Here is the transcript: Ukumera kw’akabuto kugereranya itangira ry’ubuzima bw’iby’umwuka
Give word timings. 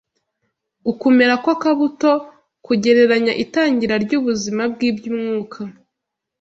Ukumera 0.91 1.33
kw’akabuto 1.43 2.11
kugereranya 2.65 3.33
itangira 3.43 3.95
ry’ubuzima 4.03 4.61
bw’iby’umwuka 4.73 5.59